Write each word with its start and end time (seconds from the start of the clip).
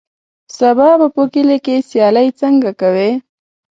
سبا 0.57 0.89
به 0.99 1.07
په 1.15 1.23
کلي 1.33 1.57
کې 1.65 1.75
سیالۍ 1.89 2.27
څنګه 2.41 2.69
کوې. 2.81 3.11